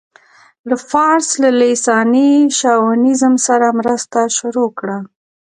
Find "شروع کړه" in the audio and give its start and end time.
4.37-4.97